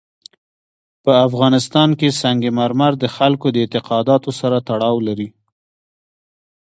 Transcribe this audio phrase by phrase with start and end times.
[1.03, 5.29] په افغانستان کې سنگ مرمر د خلکو د اعتقاداتو سره تړاو لري.